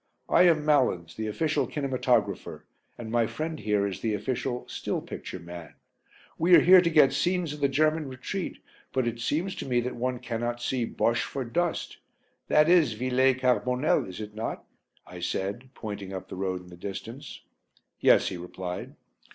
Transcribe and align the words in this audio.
I 0.29 0.47
am 0.47 0.65
Malins, 0.65 1.13
the 1.15 1.27
Official 1.27 1.67
Kinematographer, 1.67 2.63
and 2.97 3.11
my 3.11 3.27
friend 3.27 3.59
here 3.59 3.85
is 3.85 3.99
the 4.01 4.15
Official 4.15 4.67
'still' 4.67 4.99
picture 5.01 5.37
man. 5.37 5.75
We 6.39 6.55
are 6.55 6.59
here 6.59 6.81
to 6.81 6.89
get 6.89 7.13
scenes 7.13 7.53
of 7.53 7.59
the 7.59 7.69
German 7.69 8.07
retreat, 8.07 8.57
but 8.93 9.05
it 9.07 9.19
seems 9.19 9.53
to 9.57 9.65
me 9.67 9.79
that 9.81 9.95
one 9.95 10.17
cannot 10.17 10.59
see 10.59 10.85
Bosche 10.85 11.21
for 11.21 11.45
dust. 11.45 11.97
That 12.47 12.67
is 12.67 12.93
Villers 12.93 13.35
Carbonel, 13.41 14.09
is 14.09 14.19
it 14.19 14.33
not?" 14.33 14.65
I 15.05 15.19
said, 15.19 15.69
pointing 15.75 16.13
up 16.13 16.29
the 16.29 16.35
road 16.35 16.61
in 16.61 16.69
the 16.69 16.77
distance. 16.77 17.41
"Yes," 17.99 18.29
he 18.29 18.37
replied. 18.37 18.95